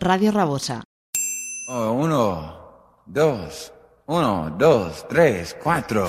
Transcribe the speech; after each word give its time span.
Radio 0.00 0.30
Rabosa. 0.30 0.84
Oh, 1.68 1.90
uno, 1.92 3.02
dos, 3.04 3.72
uno, 4.06 4.54
dos, 4.56 5.04
tres, 5.08 5.56
cuatro. 5.60 6.08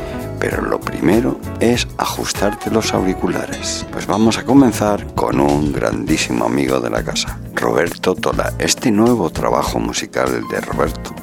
Pero 0.41 0.63
lo 0.63 0.79
primero 0.81 1.39
es 1.59 1.87
ajustarte 1.99 2.71
los 2.71 2.95
auriculares. 2.95 3.85
Pues 3.91 4.07
vamos 4.07 4.39
a 4.39 4.43
comenzar 4.43 5.13
con 5.13 5.39
un 5.39 5.71
grandísimo 5.71 6.45
amigo 6.45 6.79
de 6.79 6.89
la 6.89 7.03
casa, 7.03 7.39
Roberto 7.53 8.15
Tola. 8.15 8.51
Este 8.57 8.89
nuevo 8.89 9.29
trabajo 9.29 9.77
musical 9.79 10.41
de 10.49 10.59
Roberto 10.61 11.13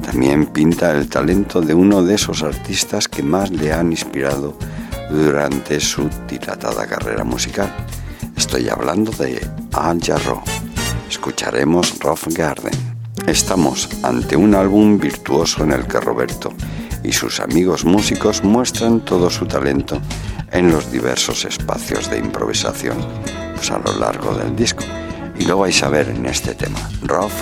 también 0.00 0.46
pinta 0.46 0.92
el 0.92 1.08
talento 1.08 1.60
de 1.60 1.74
uno 1.74 2.04
de 2.04 2.14
esos 2.14 2.44
artistas 2.44 3.08
que 3.08 3.24
más 3.24 3.50
le 3.50 3.72
han 3.72 3.90
inspirado 3.90 4.56
durante 5.10 5.80
su 5.80 6.08
dilatada 6.28 6.86
carrera 6.86 7.24
musical. 7.24 7.74
Estoy 8.36 8.68
hablando 8.68 9.10
de 9.10 9.44
Al 9.72 10.00
Jarreau. 10.00 10.40
Escucharemos 11.10 11.98
Rough 11.98 12.28
Garden. 12.28 12.74
Estamos 13.26 13.88
ante 14.04 14.36
un 14.36 14.54
álbum 14.54 14.98
virtuoso 15.00 15.64
en 15.64 15.72
el 15.72 15.84
que 15.88 15.98
Roberto 15.98 16.52
y 17.06 17.12
sus 17.12 17.38
amigos 17.38 17.84
músicos 17.84 18.42
muestran 18.42 19.00
todo 19.00 19.30
su 19.30 19.46
talento 19.46 20.00
en 20.50 20.72
los 20.72 20.90
diversos 20.90 21.44
espacios 21.44 22.10
de 22.10 22.18
improvisación 22.18 22.96
pues 23.54 23.70
a 23.70 23.78
lo 23.78 23.98
largo 23.98 24.34
del 24.34 24.54
disco. 24.56 24.84
Y 25.38 25.44
lo 25.44 25.58
vais 25.58 25.82
a 25.82 25.88
ver 25.88 26.08
en 26.08 26.26
este 26.26 26.54
tema, 26.54 26.78
Rough 27.02 27.32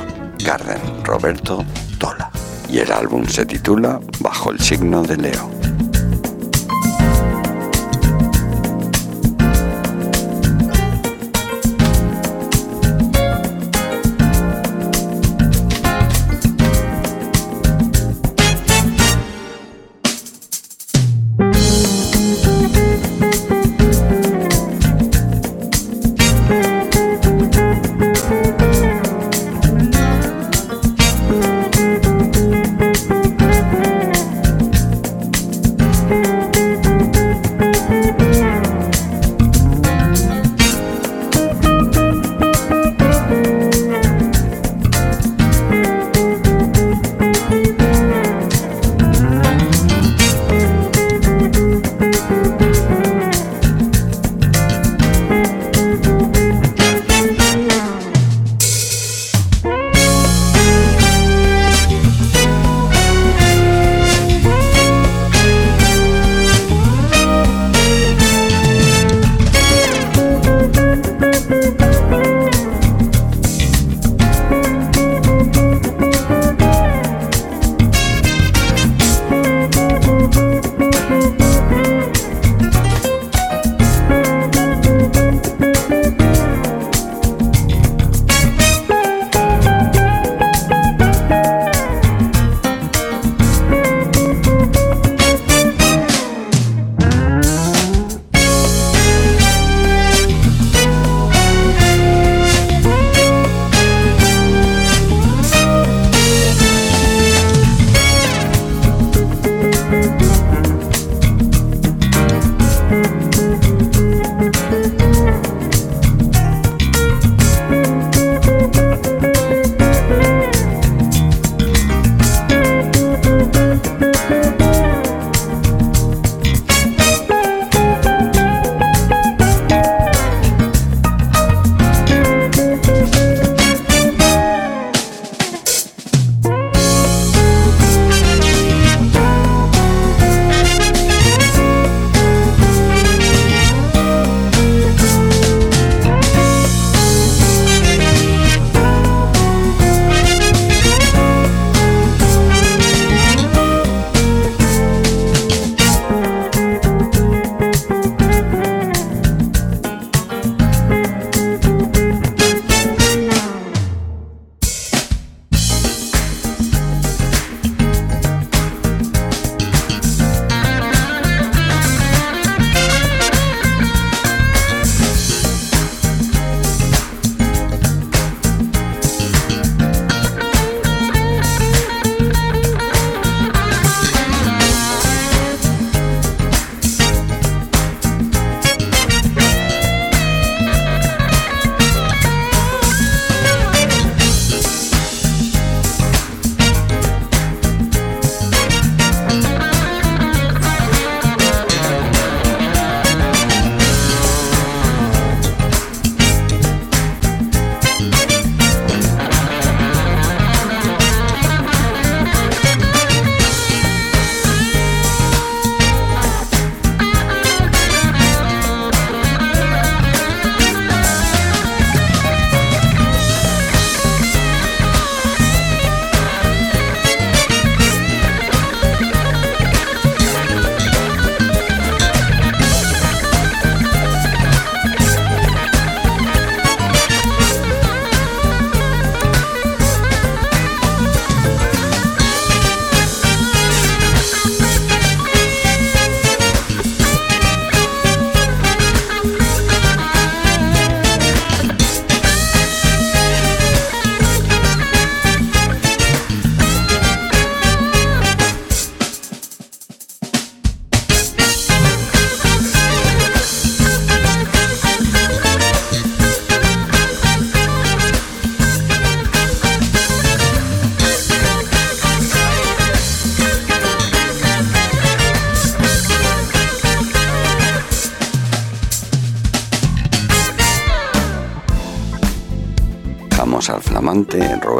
Garden, 0.44 0.80
Roberto 1.02 1.64
Tola. 1.98 2.30
Y 2.68 2.78
el 2.78 2.92
álbum 2.92 3.26
se 3.26 3.46
titula 3.46 4.00
Bajo 4.20 4.50
el 4.50 4.60
signo 4.60 5.02
de 5.02 5.16
Leo. 5.16 5.63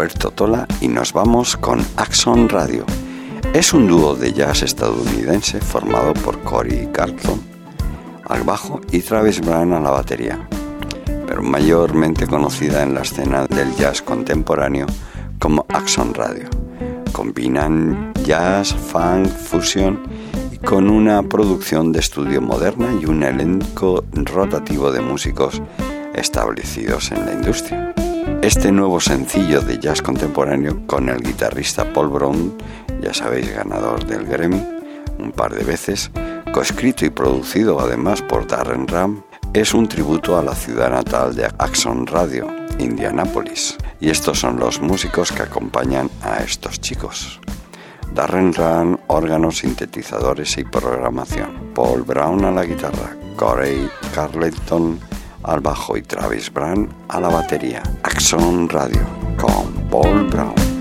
Roberto 0.04 0.30
Tola 0.32 0.68
y 0.82 0.88
nos 0.88 1.14
vamos 1.14 1.56
con 1.56 1.82
Axon 1.96 2.50
Radio. 2.50 2.84
Es 3.54 3.72
un 3.72 3.88
dúo 3.88 4.14
de 4.14 4.34
jazz 4.34 4.62
estadounidense 4.62 5.62
formado 5.62 6.12
por 6.12 6.42
Corey 6.42 6.90
Carlton 6.92 7.40
al 8.24 8.42
bajo 8.42 8.82
y 8.92 9.00
Travis 9.00 9.40
Brown 9.40 9.72
a 9.72 9.80
la 9.80 9.88
batería, 9.88 10.46
pero 11.26 11.42
mayormente 11.42 12.26
conocida 12.26 12.82
en 12.82 12.92
la 12.92 13.00
escena 13.00 13.46
del 13.46 13.74
jazz 13.76 14.02
contemporáneo 14.02 14.84
como 15.38 15.64
Axon 15.70 16.12
Radio. 16.12 16.50
Combinan 17.12 18.12
jazz, 18.24 18.74
funk, 18.74 19.26
fusión 19.28 20.02
y 20.52 20.58
con 20.58 20.90
una 20.90 21.22
producción 21.22 21.92
de 21.92 22.00
estudio 22.00 22.42
moderna 22.42 22.90
y 23.00 23.06
un 23.06 23.22
elenco 23.22 24.04
rotativo 24.12 24.92
de 24.92 25.00
músicos 25.00 25.62
establecidos 26.14 27.10
en 27.10 27.24
la 27.24 27.32
industria. 27.32 27.93
Este 28.44 28.70
nuevo 28.70 29.00
sencillo 29.00 29.62
de 29.62 29.78
jazz 29.78 30.02
contemporáneo 30.02 30.86
con 30.86 31.08
el 31.08 31.22
guitarrista 31.22 31.90
Paul 31.94 32.10
Brown, 32.10 32.54
ya 33.00 33.14
sabéis, 33.14 33.50
ganador 33.50 34.04
del 34.04 34.26
Grammy 34.26 34.62
un 35.18 35.32
par 35.32 35.54
de 35.54 35.64
veces, 35.64 36.10
coescrito 36.52 37.06
y 37.06 37.10
producido 37.10 37.80
además 37.80 38.20
por 38.20 38.46
Darren 38.46 38.86
Ram, 38.86 39.22
es 39.54 39.72
un 39.72 39.88
tributo 39.88 40.36
a 40.38 40.42
la 40.42 40.54
ciudad 40.54 40.90
natal 40.90 41.34
de 41.34 41.46
Axon 41.56 42.06
Radio, 42.06 42.46
Indianápolis. 42.78 43.78
Y 43.98 44.10
estos 44.10 44.40
son 44.40 44.60
los 44.60 44.78
músicos 44.78 45.32
que 45.32 45.44
acompañan 45.44 46.10
a 46.20 46.42
estos 46.42 46.82
chicos. 46.82 47.40
Darren 48.12 48.52
Ram, 48.52 48.98
órganos, 49.06 49.56
sintetizadores 49.56 50.58
y 50.58 50.64
programación. 50.64 51.72
Paul 51.74 52.02
Brown 52.02 52.44
a 52.44 52.50
la 52.50 52.66
guitarra. 52.66 53.16
Corey 53.36 53.88
Carleton 54.14 55.00
al 55.44 55.60
bajo 55.60 55.96
y 55.96 56.02
Travis 56.02 56.52
Brown 56.52 56.88
a 57.08 57.20
la 57.20 57.28
batería. 57.28 57.82
Axon 58.02 58.68
Radio 58.68 59.06
con 59.38 59.72
Paul 59.90 60.28
Brown. 60.28 60.73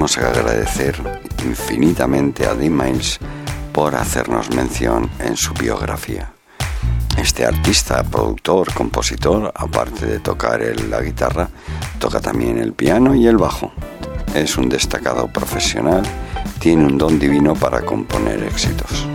queremos 0.00 0.16
agradecer 0.16 0.96
infinitamente 1.44 2.46
a 2.46 2.54
D-Miles 2.54 3.18
por 3.70 3.94
hacernos 3.94 4.48
mención 4.48 5.10
en 5.18 5.36
su 5.36 5.52
biografía. 5.52 6.32
Este 7.18 7.44
artista, 7.44 8.02
productor, 8.02 8.72
compositor, 8.72 9.52
aparte 9.54 10.06
de 10.06 10.20
tocar 10.20 10.62
la 10.88 11.02
guitarra, 11.02 11.50
toca 11.98 12.18
también 12.18 12.56
el 12.56 12.72
piano 12.72 13.14
y 13.14 13.26
el 13.26 13.36
bajo. 13.36 13.72
Es 14.34 14.56
un 14.56 14.70
destacado 14.70 15.26
profesional, 15.26 16.02
tiene 16.60 16.86
un 16.86 16.96
don 16.96 17.18
divino 17.18 17.54
para 17.54 17.82
componer 17.82 18.42
éxitos. 18.44 19.06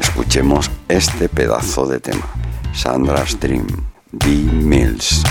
Escuchemos 0.00 0.70
este 0.86 1.28
pedazo 1.28 1.86
de 1.86 1.98
tema, 1.98 2.28
Sandra's 2.72 3.40
Dream, 3.40 3.66
D. 4.12 4.28
Mills. 4.28 5.24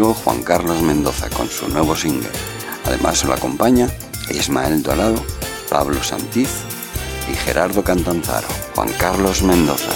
Juan 0.00 0.42
Carlos 0.42 0.80
Mendoza 0.80 1.28
con 1.28 1.48
su 1.48 1.68
nuevo 1.68 1.94
single. 1.94 2.30
Además 2.86 3.24
lo 3.24 3.34
acompaña 3.34 3.90
Ismael 4.30 4.82
Dorado, 4.82 5.22
Pablo 5.68 6.02
Santiz 6.02 6.48
y 7.30 7.34
Gerardo 7.34 7.84
Cantanzaro. 7.84 8.48
Juan 8.74 8.88
Carlos 8.98 9.42
Mendoza. 9.42 9.90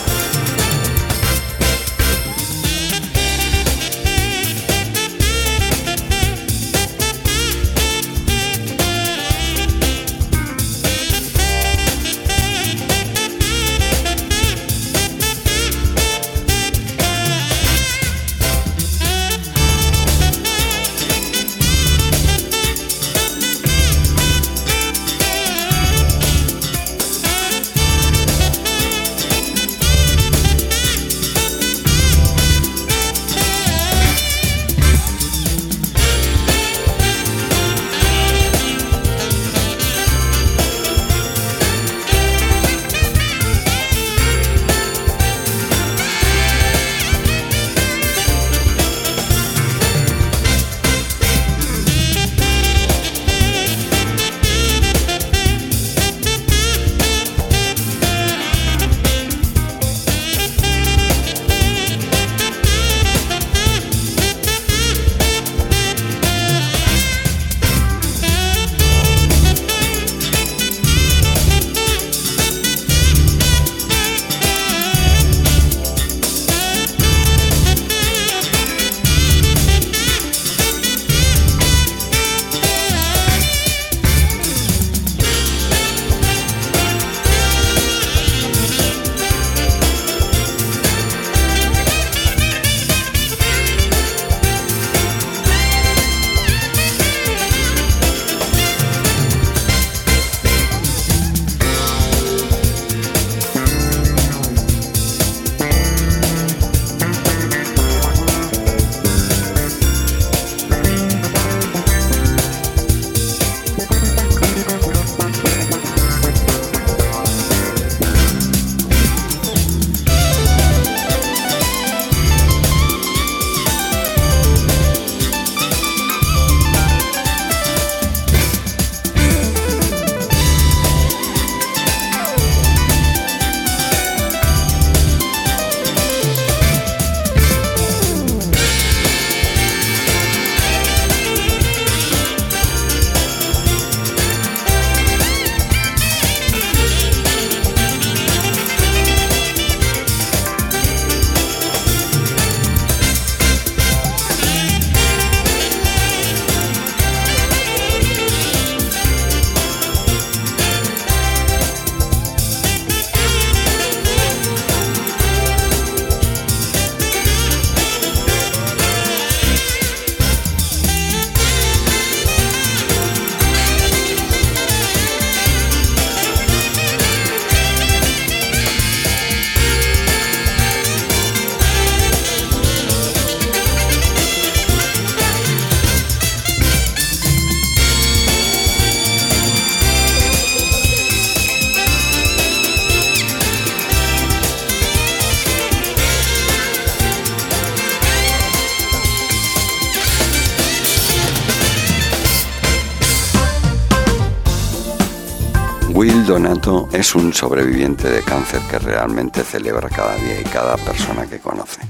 Donato 206.27 206.89
es 206.91 207.15
un 207.15 207.33
sobreviviente 207.33 208.11
de 208.11 208.21
cáncer 208.21 208.61
que 208.69 208.81
realmente 208.81 209.45
celebra 209.45 209.89
cada 209.89 210.17
día 210.17 210.41
y 210.41 210.45
cada 210.45 210.77
persona 210.77 211.25
que 211.25 211.39
conoce. 211.39 211.81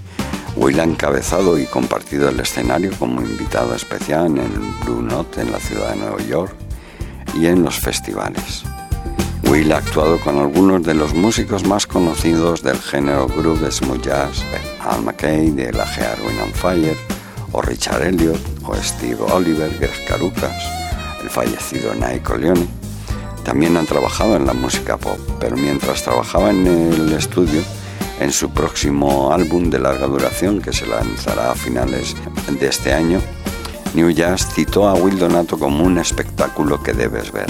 Will 0.57 0.79
ha 0.79 0.85
encabezado 0.85 1.59
y 1.59 1.65
compartido 1.65 2.29
el 2.29 2.39
escenario 2.39 2.91
como 2.99 3.23
invitado 3.23 3.75
especial 3.75 4.27
en 4.37 4.79
Blue 4.85 5.01
Note 5.01 5.41
en 5.41 5.53
la 5.53 5.59
ciudad 5.59 5.89
de 5.89 5.97
Nueva 5.97 6.21
York 6.21 6.55
y 7.33 7.47
en 7.47 7.63
los 7.63 7.77
festivales. 7.77 8.63
Will 9.51 9.73
ha 9.73 9.79
actuado 9.79 10.21
con 10.21 10.39
algunos 10.39 10.83
de 10.83 10.93
los 10.93 11.15
músicos 11.15 11.65
más 11.65 11.87
conocidos 11.87 12.63
del 12.63 12.79
género 12.79 13.29
groove 13.29 13.73
smooth 13.73 14.03
jazz, 14.03 14.45
Al 14.85 15.03
McKay 15.03 15.51
de 15.51 15.73
la 15.73 15.87
Wind 16.27 16.41
and 16.43 16.55
Fire, 16.55 16.97
o 17.53 17.63
Richard 17.63 18.03
Elliot, 18.03 18.41
o 18.65 18.75
Steve 18.75 19.17
Oliver, 19.33 19.75
Greg 19.79 20.05
Carucas, 20.07 20.63
el 21.23 21.31
fallecido 21.31 21.95
Nike 21.95 22.37
Leone. 22.37 22.86
También 23.47 23.77
han 23.77 23.87
trabajado 23.87 24.35
en 24.35 24.45
la 24.45 24.55
música 24.55 24.97
pop, 24.97 25.21
pero 25.39 25.57
mientras 25.57 26.03
trabajaba 26.03 26.51
en 26.51 26.67
el 26.67 27.13
estudio, 27.13 27.63
en 28.19 28.33
su 28.33 28.51
próximo 28.51 29.33
álbum 29.33 29.71
de 29.71 29.79
larga 29.79 30.09
duración 30.09 30.61
que 30.61 30.73
se 30.73 30.85
lanzará 30.85 31.53
a 31.53 31.55
finales 31.55 32.17
de 32.51 32.67
este 32.67 32.93
año, 32.93 33.21
New 33.95 34.11
Jazz 34.11 34.53
citó 34.53 34.89
a 34.89 34.95
Will 34.95 35.17
Donato 35.17 35.61
como 35.61 35.85
un 35.85 35.97
espectáculo 35.99 36.83
que 36.83 36.93
debes 36.93 37.31
ver. 37.31 37.47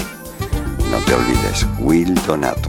No 0.91 0.99
te 0.99 1.15
olvides, 1.15 1.67
Will 1.81 2.15
Donato. 2.27 2.69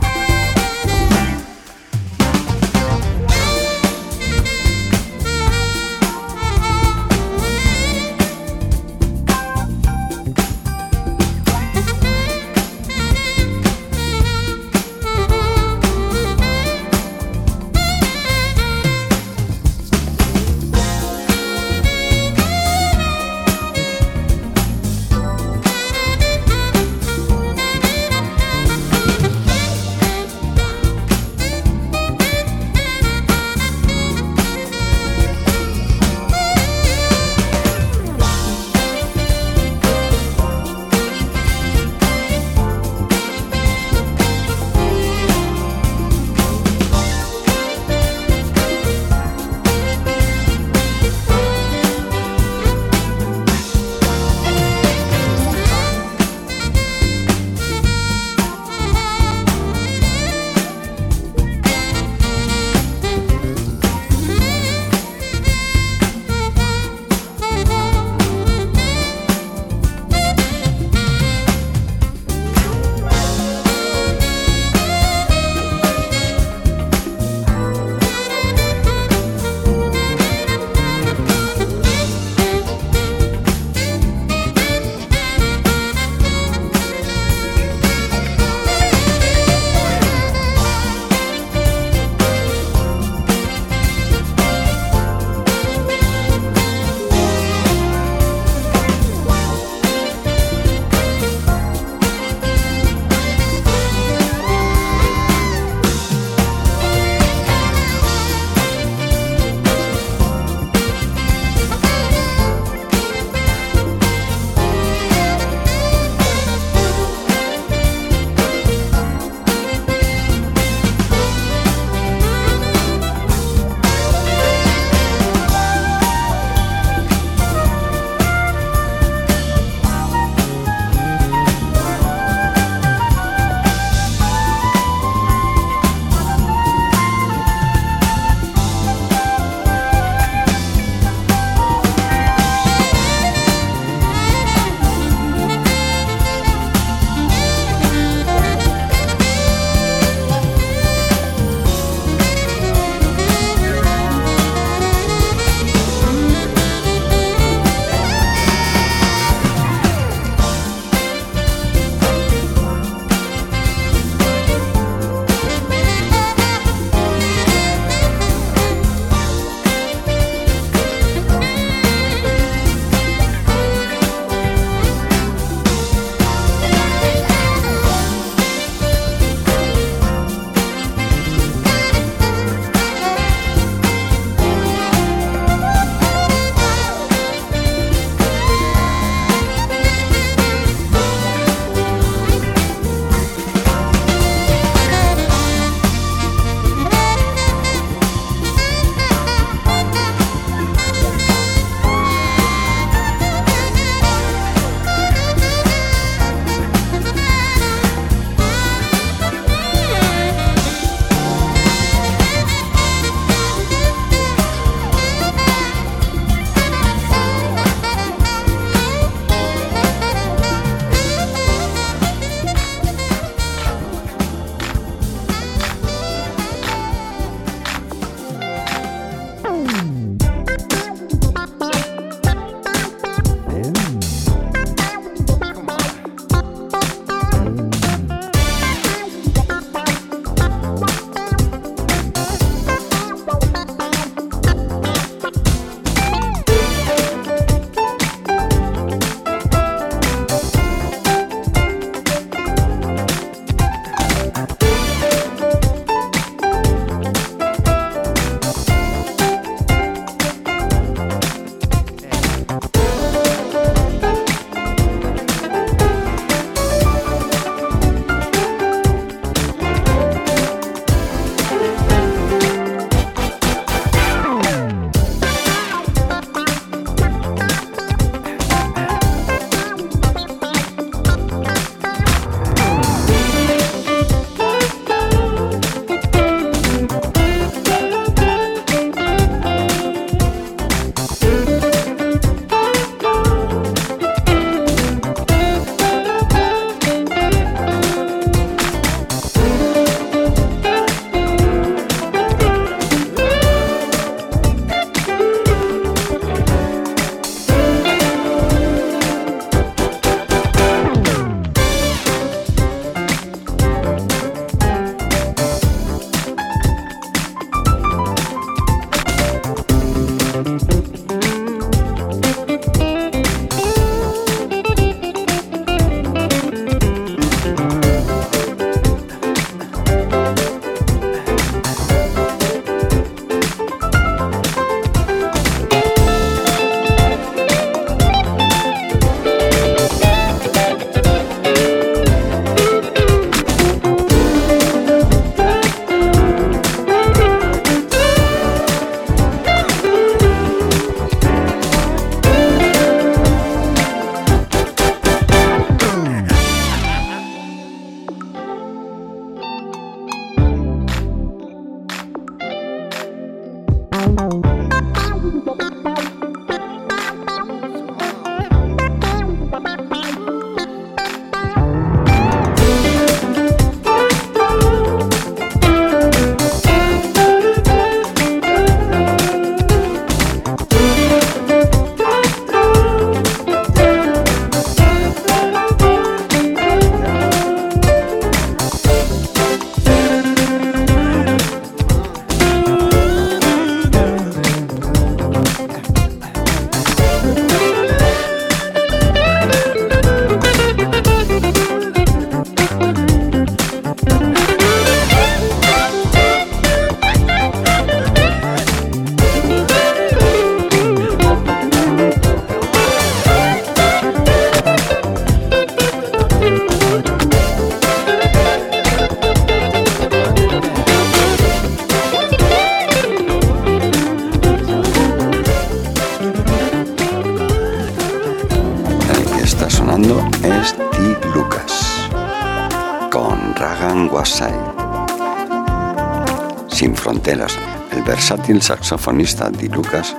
Saxofonista 438.67 439.49
T. 439.49 439.69
Lucas, 439.69 440.13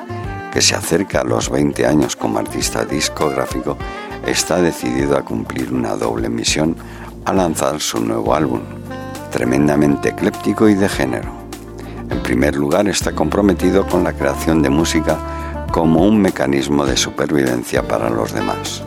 que 0.50 0.62
se 0.62 0.74
acerca 0.74 1.20
a 1.20 1.24
los 1.24 1.50
20 1.50 1.86
años 1.86 2.16
como 2.16 2.38
artista 2.38 2.82
discográfico, 2.86 3.76
está 4.26 4.62
decidido 4.62 5.18
a 5.18 5.22
cumplir 5.22 5.70
una 5.70 5.94
doble 5.96 6.30
misión 6.30 6.74
a 7.26 7.34
lanzar 7.34 7.78
su 7.78 8.00
nuevo 8.00 8.34
álbum, 8.34 8.62
tremendamente 9.30 10.08
ecléptico 10.08 10.66
y 10.66 10.74
de 10.74 10.88
género. 10.88 11.30
En 12.08 12.22
primer 12.22 12.56
lugar, 12.56 12.88
está 12.88 13.12
comprometido 13.12 13.86
con 13.86 14.02
la 14.02 14.14
creación 14.14 14.62
de 14.62 14.70
música 14.70 15.18
como 15.70 16.02
un 16.04 16.18
mecanismo 16.18 16.86
de 16.86 16.96
supervivencia 16.96 17.86
para 17.86 18.08
los 18.08 18.32
demás. 18.32 18.82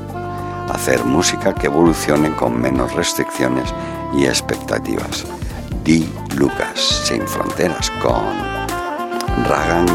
Hacer 0.73 1.05
música 1.05 1.53
que 1.53 1.67
evolucione 1.67 2.35
con 2.35 2.59
menos 2.59 2.95
restricciones 2.95 3.71
y 4.11 4.25
expectativas. 4.25 5.23
D. 5.83 6.03
Lucas, 6.35 7.03
sin 7.05 7.27
fronteras, 7.27 7.91
con 8.01 8.60
Ragan 9.39 9.87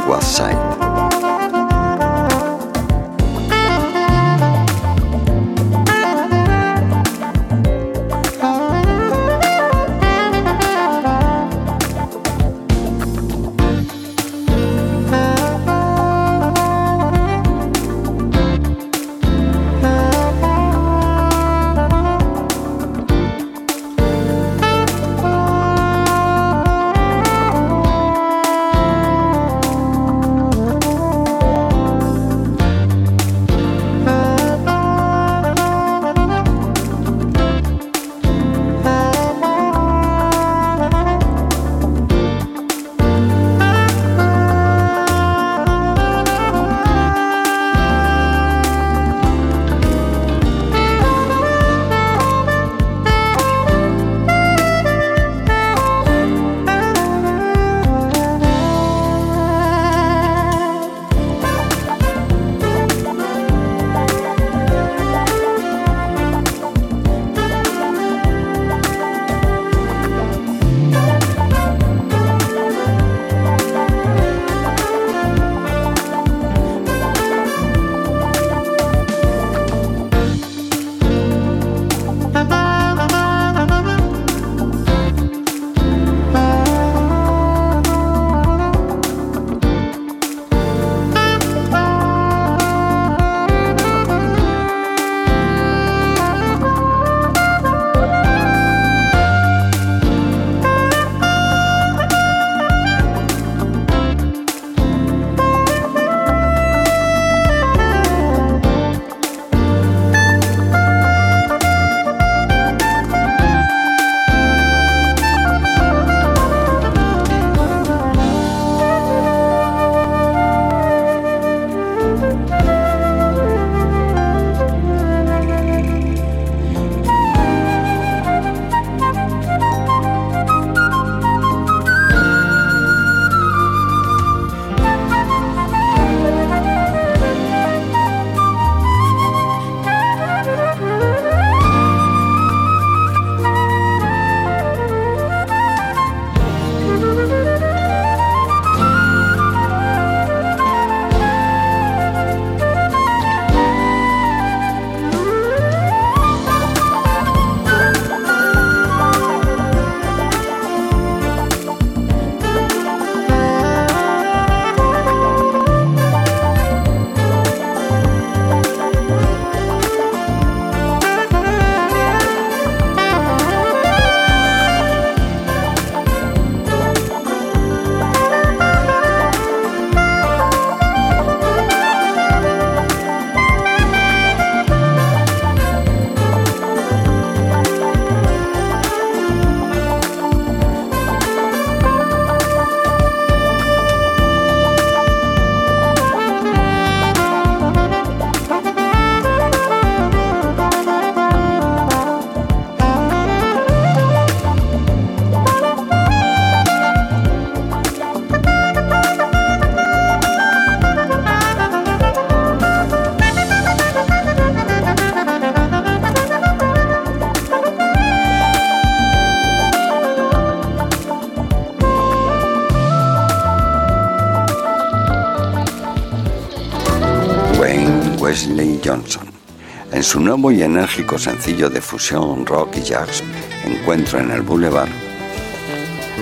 Westside. 228.36 230.02
su 230.02 230.20
nuevo 230.20 230.52
y 230.52 230.62
enérgico 230.62 231.18
sencillo 231.18 231.70
de 231.70 231.80
fusión 231.80 232.44
rock 232.44 232.76
y 232.76 232.82
jazz, 232.82 233.22
Encuentro 233.64 234.18
en 234.18 234.30
el 234.30 234.42
Boulevard, 234.42 234.90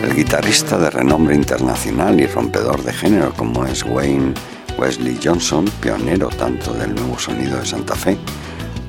el 0.00 0.14
guitarrista 0.14 0.78
de 0.78 0.90
renombre 0.90 1.34
internacional 1.34 2.20
y 2.20 2.26
rompedor 2.26 2.84
de 2.84 2.92
género 2.92 3.32
como 3.32 3.66
es 3.66 3.82
Wayne 3.82 4.32
Wesley 4.78 5.18
Johnson, 5.22 5.64
pionero 5.80 6.28
tanto 6.28 6.72
del 6.74 6.94
nuevo 6.94 7.18
sonido 7.18 7.58
de 7.58 7.66
Santa 7.66 7.96
Fe 7.96 8.16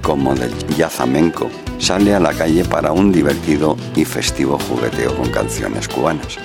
como 0.04 0.36
del 0.36 0.54
yazamenco, 0.78 1.50
sale 1.80 2.14
a 2.14 2.20
la 2.20 2.32
calle 2.32 2.64
para 2.64 2.92
un 2.92 3.12
divertido 3.12 3.76
y 3.96 4.06
festivo 4.06 4.60
jugueteo 4.60 5.18
con 5.18 5.32
canciones 5.32 5.88
cubanas. 5.88 6.38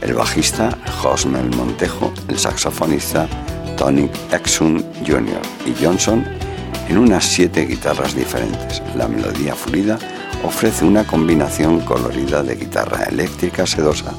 El 0.00 0.14
bajista 0.14 0.76
Josmel 1.00 1.54
Montejo, 1.54 2.12
el 2.26 2.36
saxofonista 2.36 3.28
Tony 3.76 4.10
Exum 4.32 4.82
Jr. 5.06 5.42
y 5.66 5.84
Johnson 5.84 6.24
en 6.88 6.98
unas 6.98 7.24
siete 7.24 7.66
guitarras 7.66 8.14
diferentes. 8.14 8.82
La 8.96 9.08
melodía 9.08 9.54
fluida 9.54 9.98
ofrece 10.44 10.84
una 10.84 11.04
combinación 11.04 11.80
colorida 11.80 12.42
de 12.42 12.56
guitarra 12.56 13.04
eléctrica 13.04 13.66
sedosa 13.66 14.12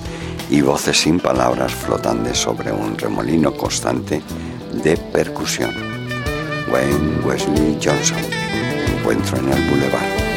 y 0.49 0.61
voces 0.61 0.97
sin 0.97 1.19
palabras 1.19 1.73
flotantes 1.73 2.37
sobre 2.37 2.71
un 2.71 2.97
remolino 2.97 3.53
constante 3.53 4.21
de 4.83 4.97
percusión. 4.97 5.73
Wayne 6.71 7.25
Wesley 7.25 7.77
Johnson, 7.83 8.17
encuentro 8.97 9.37
en 9.37 9.51
el 9.51 9.69
Boulevard. 9.69 10.27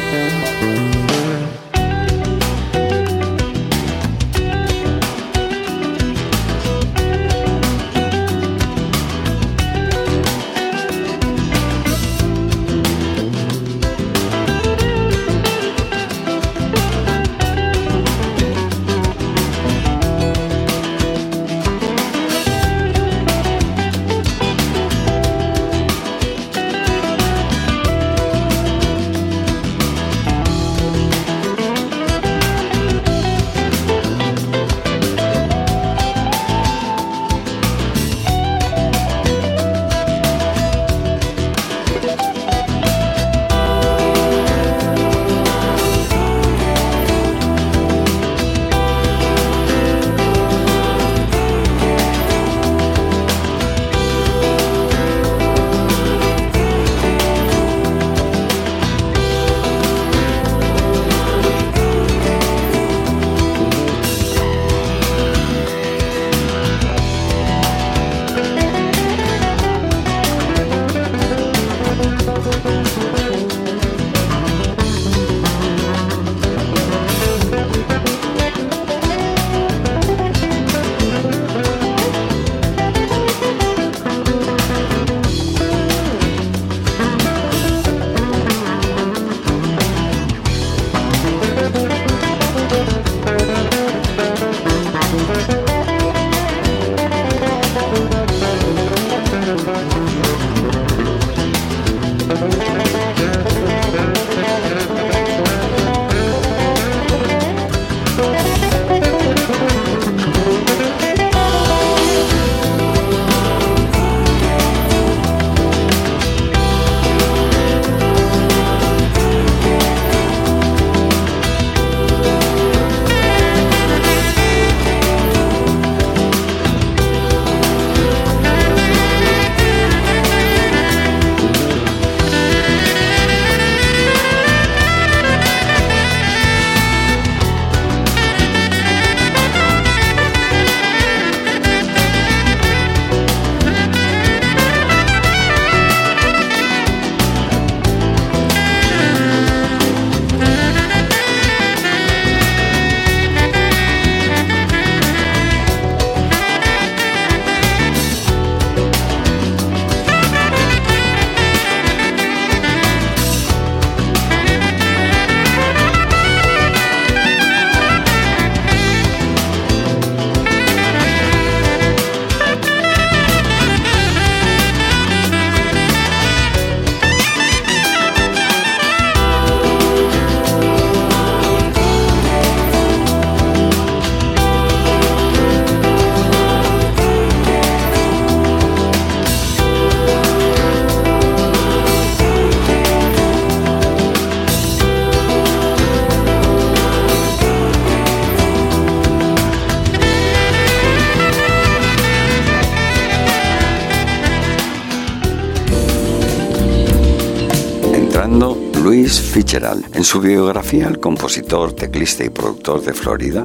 En 209.53 210.05
su 210.05 210.20
biografía, 210.20 210.86
el 210.86 211.01
compositor, 211.01 211.72
teclista 211.72 212.22
y 212.22 212.28
productor 212.28 212.84
de 212.84 212.94
Florida, 212.94 213.44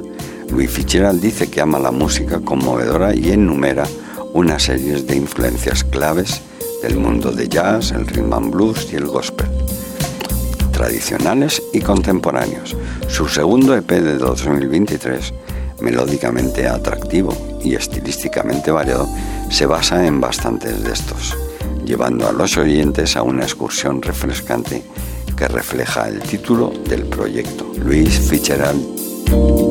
Louis 0.50 0.70
Fitzgerald 0.70 1.20
dice 1.20 1.50
que 1.50 1.60
ama 1.60 1.80
la 1.80 1.90
música 1.90 2.38
conmovedora 2.38 3.12
y 3.12 3.32
enumera 3.32 3.88
una 4.32 4.60
serie 4.60 5.02
de 5.02 5.16
influencias 5.16 5.82
claves 5.82 6.42
del 6.80 6.96
mundo 6.96 7.32
de 7.32 7.48
jazz, 7.48 7.90
el 7.90 8.06
rhythm 8.06 8.32
and 8.34 8.52
blues 8.52 8.86
y 8.92 8.94
el 8.94 9.06
gospel, 9.06 9.48
tradicionales 10.70 11.60
y 11.72 11.80
contemporáneos. 11.80 12.76
Su 13.08 13.26
segundo 13.26 13.74
EP 13.74 13.90
de 13.90 14.16
2023, 14.16 15.34
melódicamente 15.80 16.68
atractivo 16.68 17.36
y 17.64 17.74
estilísticamente 17.74 18.70
variado, 18.70 19.08
se 19.50 19.66
basa 19.66 20.06
en 20.06 20.20
bastantes 20.20 20.84
de 20.84 20.92
estos, 20.92 21.36
llevando 21.84 22.28
a 22.28 22.32
los 22.32 22.56
oyentes 22.56 23.16
a 23.16 23.22
una 23.22 23.42
excursión 23.42 24.00
refrescante 24.02 24.84
que 25.36 25.48
refleja 25.48 26.08
el 26.08 26.20
título 26.20 26.72
del 26.88 27.04
proyecto, 27.04 27.70
Luis 27.78 28.18
Fitzgerald 28.18 29.65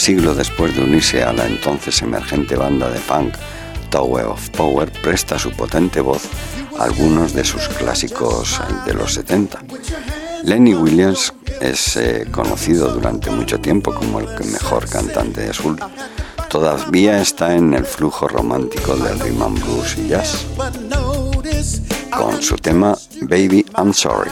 siglo 0.00 0.34
después 0.34 0.74
de 0.74 0.82
unirse 0.82 1.22
a 1.22 1.32
la 1.32 1.46
entonces 1.46 2.00
emergente 2.00 2.56
banda 2.56 2.88
de 2.88 2.98
punk 3.00 3.34
Tower 3.90 4.24
of 4.24 4.48
Power, 4.50 4.90
presta 4.90 5.38
su 5.38 5.50
potente 5.50 6.00
voz 6.00 6.22
a 6.78 6.84
algunos 6.84 7.34
de 7.34 7.44
sus 7.44 7.68
clásicos 7.68 8.60
de 8.86 8.94
los 8.94 9.12
70. 9.12 9.62
Lenny 10.44 10.74
Williams 10.74 11.34
es 11.60 11.96
eh, 11.96 12.26
conocido 12.30 12.88
durante 12.88 13.30
mucho 13.30 13.60
tiempo 13.60 13.92
como 13.92 14.20
el 14.20 14.28
mejor 14.50 14.88
cantante 14.88 15.42
de 15.42 15.52
soul. 15.52 15.78
Todavía 16.48 17.20
está 17.20 17.54
en 17.54 17.74
el 17.74 17.84
flujo 17.84 18.26
romántico 18.26 18.96
del 18.96 19.20
rhythm 19.20 19.54
blues 19.56 19.98
y 19.98 20.08
jazz 20.08 20.46
con 22.16 22.42
su 22.42 22.56
tema 22.56 22.96
Baby 23.20 23.66
I'm 23.76 23.92
Sorry. 23.92 24.30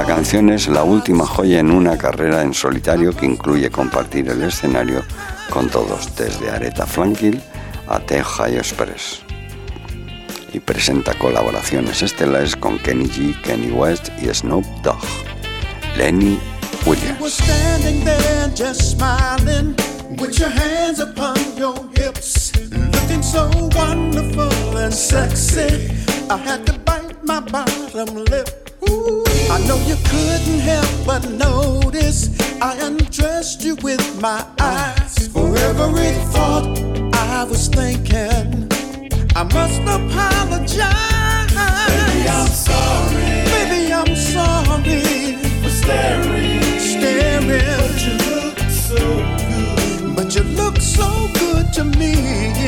La 0.00 0.06
canción 0.06 0.48
es 0.48 0.66
la 0.66 0.82
última 0.82 1.26
joya 1.26 1.60
en 1.60 1.70
una 1.70 1.98
carrera 1.98 2.40
en 2.40 2.54
solitario 2.54 3.14
que 3.14 3.26
incluye 3.26 3.70
compartir 3.70 4.30
el 4.30 4.42
escenario 4.42 5.04
con 5.50 5.68
todos, 5.68 6.16
desde 6.16 6.48
Aretha 6.50 6.86
Franklin 6.86 7.38
a 7.86 8.00
The 8.00 8.22
Ohio 8.22 8.60
Express. 8.60 9.20
Y 10.54 10.60
presenta 10.60 11.12
colaboraciones 11.18 12.00
estelares 12.00 12.56
con 12.56 12.78
Kenny 12.78 13.10
G, 13.10 13.38
Kenny 13.42 13.70
West 13.72 14.08
y 14.22 14.32
Snoop 14.32 14.64
Dogg. 14.82 15.04
Lenny 15.98 16.40
Williams. 16.86 17.20
looking 22.94 23.22
so 23.22 23.50
wonderful 23.76 24.78
and 24.78 24.94
sexy. 24.94 25.90
I 26.30 26.38
had 26.38 26.64
to 26.64 26.72
bite 26.86 27.22
my 27.22 27.40
lip. 28.30 28.59
I 29.50 29.58
know 29.66 29.78
you 29.84 29.96
couldn't 30.04 30.60
help 30.60 30.86
but 31.04 31.28
notice 31.28 32.30
I 32.62 32.76
undressed 32.86 33.64
you 33.64 33.74
with 33.82 34.20
my 34.20 34.46
eyes. 34.60 35.26
For 35.26 35.48
every 35.56 36.12
thought 36.32 36.78
I 37.14 37.42
was 37.42 37.66
thinking, 37.66 38.68
I 39.34 39.42
must 39.42 39.80
apologize. 39.82 41.50
Baby, 41.90 42.28
I'm 42.28 42.46
sorry. 42.46 43.42
Baby, 43.50 43.92
I'm 43.92 44.14
sorry 44.14 45.34
for 45.62 45.70
staring, 45.82 46.78
staring. 46.78 47.80
But 47.82 47.96
you 48.06 48.14
look 48.30 48.58
so 48.70 49.00
good. 49.50 50.16
But 50.16 50.34
you 50.36 50.42
look 50.44 50.76
so 50.80 51.28
good 51.34 51.72
to 51.72 51.84
me. 51.84 52.59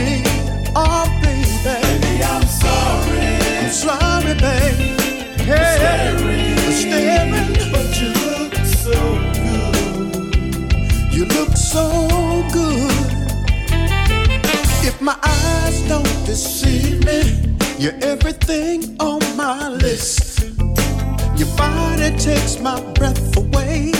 You're 17.83 17.99
everything 18.01 18.97
on 19.01 19.19
my 19.37 19.69
list. 19.69 20.41
Your 21.37 21.49
body 21.57 22.17
takes 22.17 22.61
my 22.61 22.81
breath 22.93 23.37
away. 23.37 23.91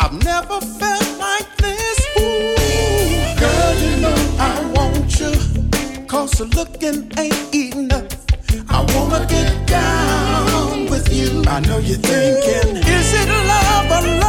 I've 0.00 0.24
never 0.24 0.60
felt 0.60 1.08
like 1.16 1.48
this. 1.58 1.98
Ooh, 2.18 3.38
girl, 3.38 3.74
you 3.84 3.96
know 4.02 4.18
I 4.40 4.72
want 4.74 5.20
you. 5.20 5.32
Cause 6.08 6.32
the 6.32 6.46
looking 6.56 7.08
ain't 7.18 7.54
enough. 7.54 8.08
I 8.68 8.82
wanna 8.94 9.24
get 9.28 9.64
down 9.68 10.90
with 10.90 11.12
you. 11.12 11.44
I 11.46 11.60
know 11.60 11.78
you're 11.78 11.98
thinking, 11.98 12.78
is 12.78 13.14
it 13.14 13.28
love 13.28 13.86
or 13.92 14.08
lust? 14.08 14.19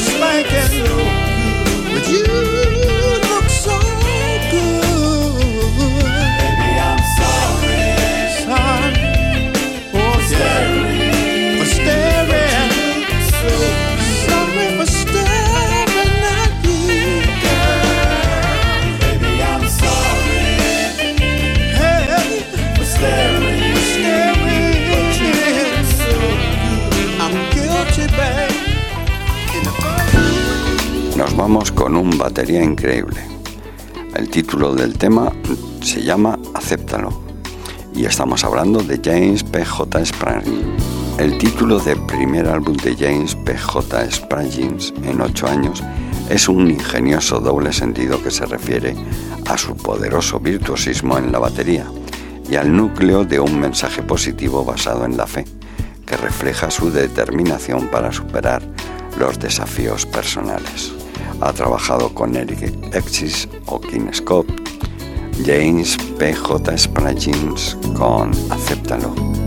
spanking. 0.00 1.09
Increíble. 32.62 33.20
El 34.14 34.30
título 34.30 34.74
del 34.74 34.96
tema 34.96 35.32
se 35.82 36.02
llama 36.02 36.38
Acéptalo 36.54 37.22
y 37.94 38.04
estamos 38.04 38.44
hablando 38.44 38.82
de 38.82 39.00
James 39.02 39.44
P.J. 39.44 40.06
Sprague. 40.06 40.50
El 41.18 41.38
título 41.38 41.78
del 41.78 42.00
primer 42.06 42.48
álbum 42.48 42.76
de 42.76 42.96
James 42.96 43.34
P.J. 43.34 44.10
Sprague 44.10 44.70
en 45.04 45.20
ocho 45.20 45.46
años 45.46 45.82
es 46.28 46.48
un 46.48 46.70
ingenioso 46.70 47.40
doble 47.40 47.72
sentido 47.72 48.22
que 48.22 48.30
se 48.30 48.46
refiere 48.46 48.96
a 49.46 49.58
su 49.58 49.76
poderoso 49.76 50.40
virtuosismo 50.40 51.18
en 51.18 51.32
la 51.32 51.38
batería 51.38 51.86
y 52.50 52.56
al 52.56 52.74
núcleo 52.74 53.24
de 53.24 53.40
un 53.40 53.58
mensaje 53.58 54.02
positivo 54.02 54.64
basado 54.64 55.04
en 55.04 55.16
la 55.16 55.26
fe, 55.26 55.44
que 56.06 56.16
refleja 56.16 56.70
su 56.70 56.90
determinación 56.90 57.88
para 57.88 58.12
superar 58.12 58.62
los 59.18 59.38
desafíos 59.38 60.06
personales. 60.06 60.99
Ha 61.40 61.52
trabajado 61.52 62.12
con 62.12 62.36
Eric 62.36 62.94
Exis 62.94 63.48
o 63.66 63.80
Kinescope, 63.80 64.52
James 65.44 65.96
P.J. 66.18 66.76
Spragins 66.76 67.76
con 67.96 68.30
Acéptalo. 68.50 69.39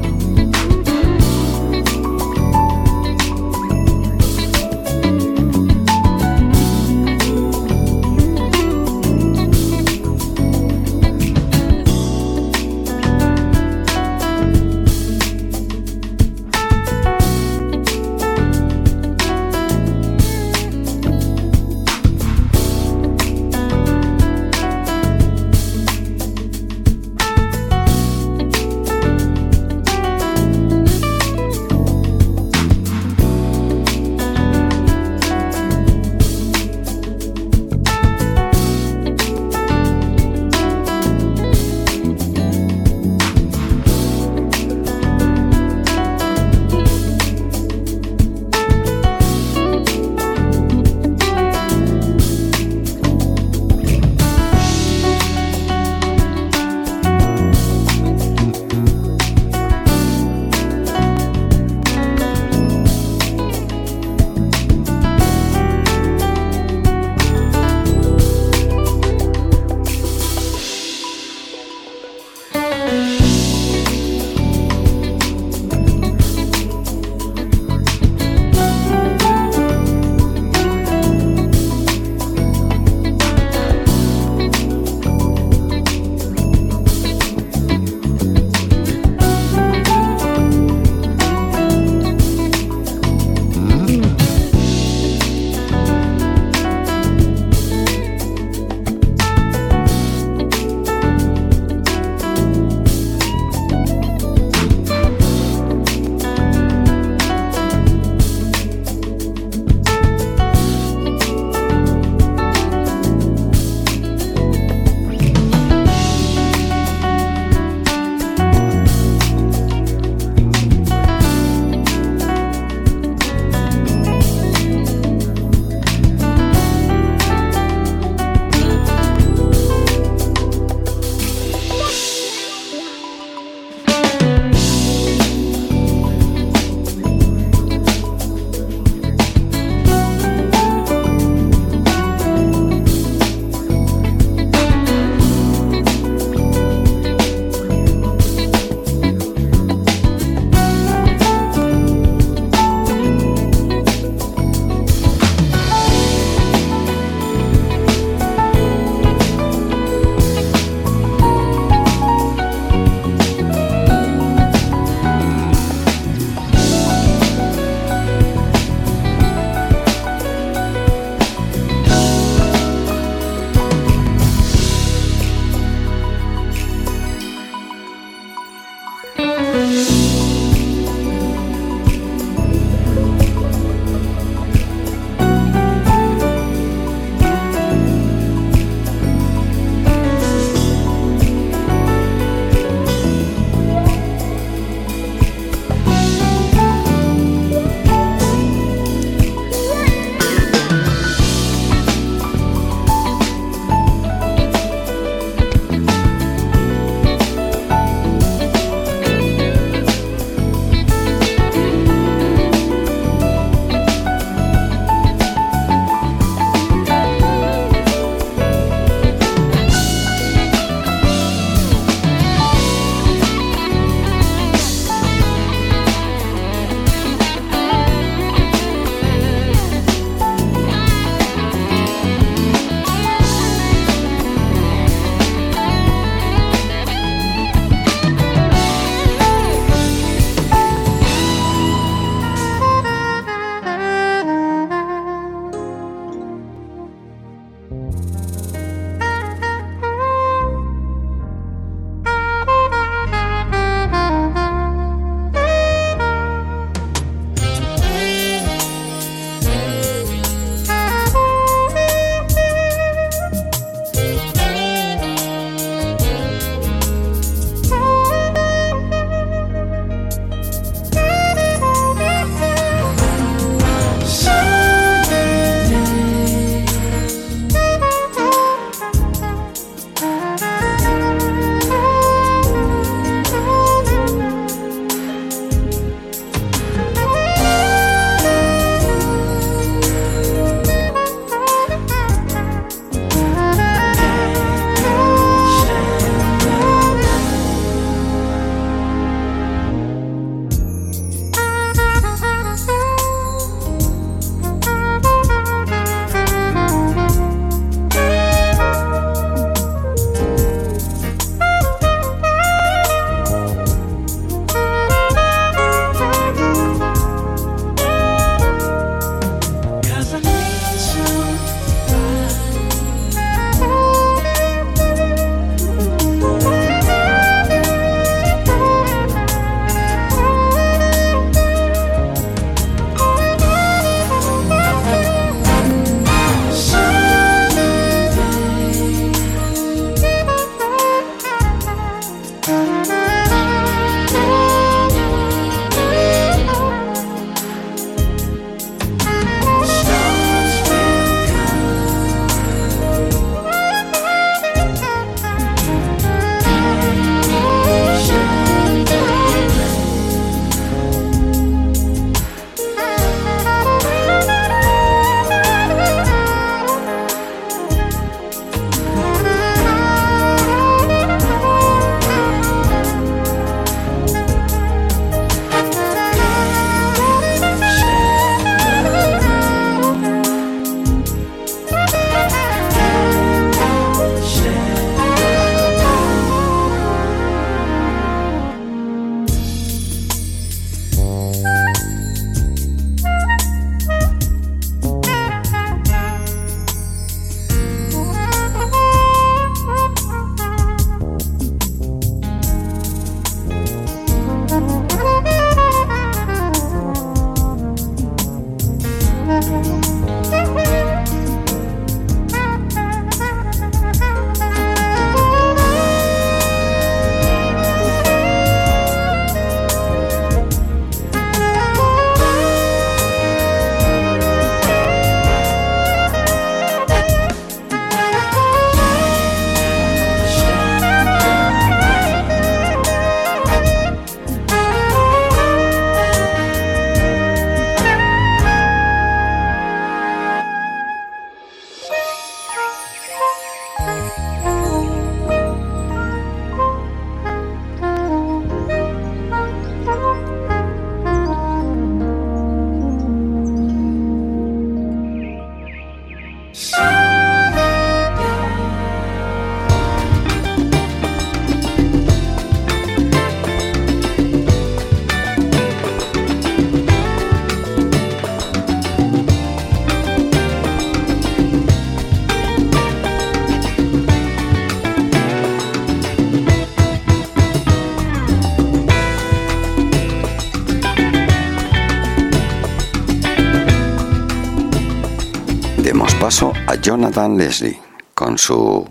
Jonathan 487.04 487.38
Leslie 487.38 487.82
con 488.14 488.38
su 488.38 488.90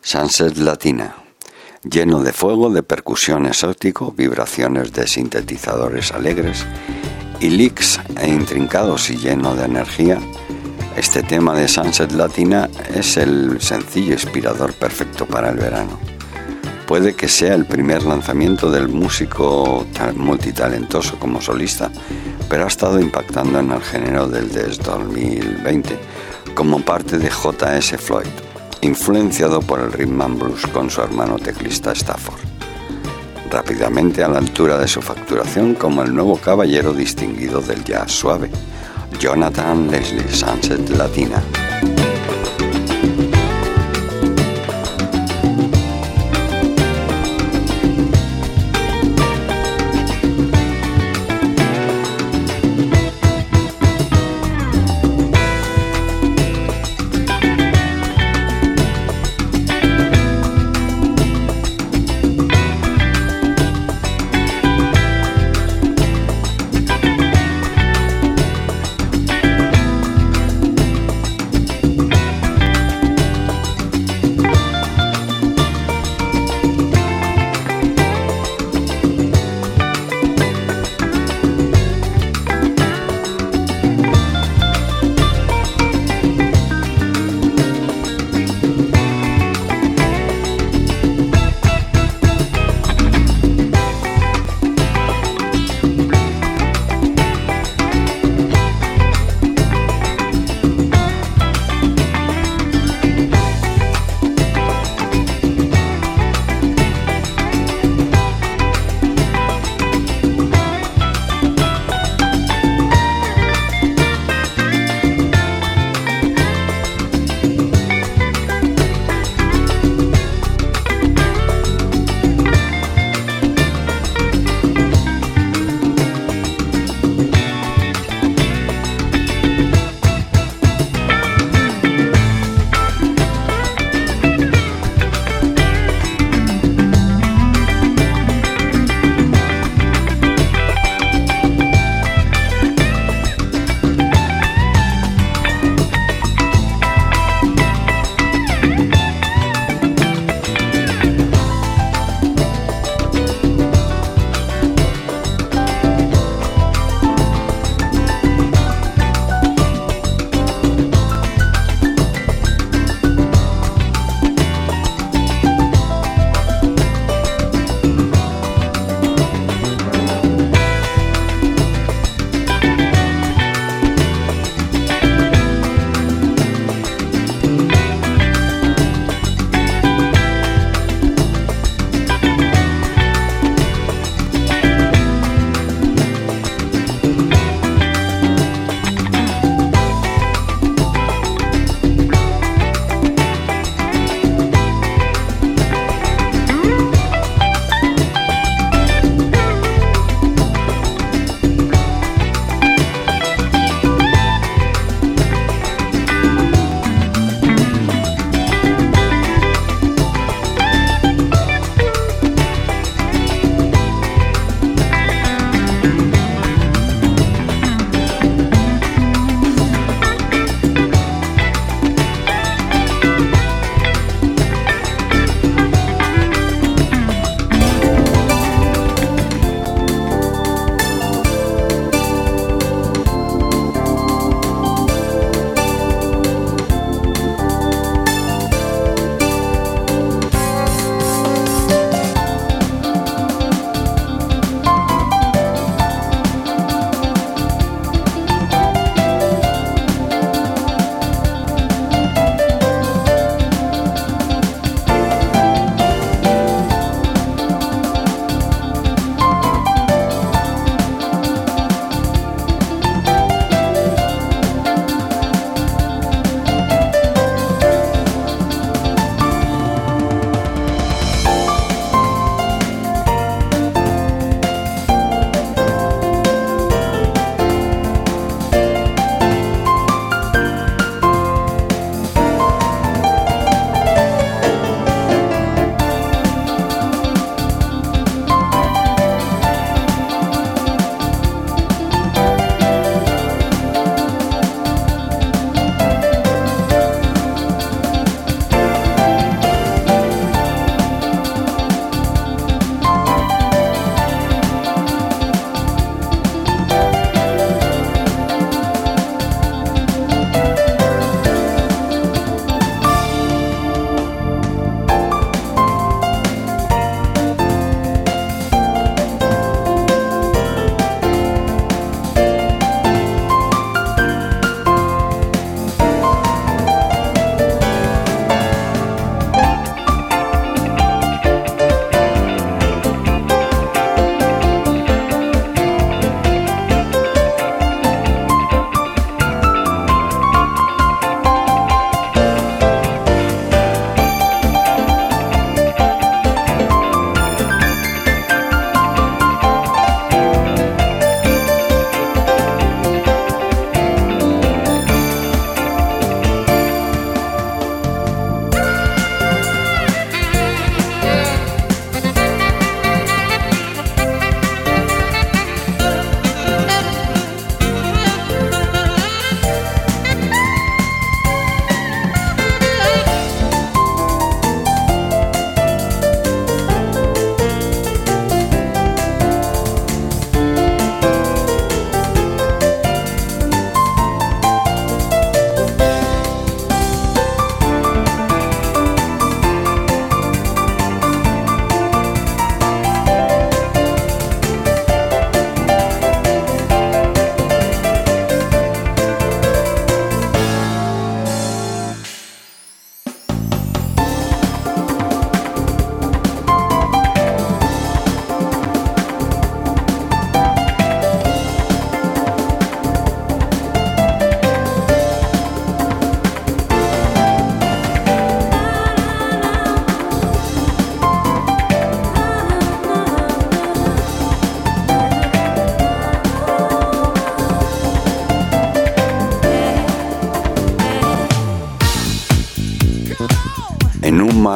Sunset 0.00 0.56
Latina, 0.56 1.16
lleno 1.82 2.22
de 2.22 2.32
fuego, 2.32 2.70
de 2.70 2.84
percusión 2.84 3.46
exótico, 3.46 4.12
vibraciones 4.12 4.92
de 4.92 5.08
sintetizadores 5.08 6.12
alegres 6.12 6.64
y 7.40 7.48
licks 7.48 7.98
e 8.20 8.28
intrincados 8.28 9.10
y 9.10 9.16
lleno 9.16 9.56
de 9.56 9.64
energía. 9.64 10.20
Este 10.96 11.24
tema 11.24 11.56
de 11.56 11.66
Sunset 11.66 12.12
Latina 12.12 12.70
es 12.94 13.16
el 13.16 13.60
sencillo 13.60 14.12
inspirador 14.12 14.72
perfecto 14.72 15.26
para 15.26 15.50
el 15.50 15.56
verano. 15.56 15.98
Puede 16.86 17.16
que 17.16 17.26
sea 17.26 17.56
el 17.56 17.66
primer 17.66 18.04
lanzamiento 18.04 18.70
del 18.70 18.88
músico 18.88 19.84
multitalentoso 20.14 21.18
como 21.18 21.40
solista, 21.40 21.90
pero 22.48 22.62
ha 22.62 22.68
estado 22.68 23.00
impactando 23.00 23.58
en 23.58 23.72
el 23.72 23.82
género 23.82 24.28
desde 24.28 24.68
2020 24.84 26.13
como 26.54 26.80
parte 26.80 27.18
de 27.18 27.30
J.S. 27.30 27.98
Floyd, 27.98 28.28
influenciado 28.80 29.60
por 29.60 29.80
el 29.80 29.92
rhythm 29.92 30.22
and 30.22 30.38
blues 30.38 30.66
con 30.68 30.88
su 30.88 31.02
hermano 31.02 31.38
teclista 31.38 31.92
Stafford. 31.92 32.40
Rápidamente 33.50 34.22
a 34.22 34.28
la 34.28 34.38
altura 34.38 34.78
de 34.78 34.88
su 34.88 35.02
facturación 35.02 35.74
como 35.74 36.02
el 36.02 36.14
nuevo 36.14 36.36
caballero 36.36 36.92
distinguido 36.92 37.60
del 37.60 37.84
jazz 37.84 38.12
suave, 38.12 38.50
Jonathan 39.18 39.90
Leslie 39.90 40.28
Sunset 40.28 40.88
Latina. 40.90 41.42